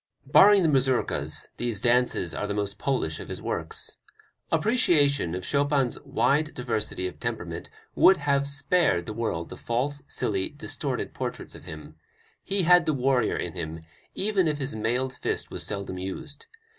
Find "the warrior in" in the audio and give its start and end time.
12.87-13.53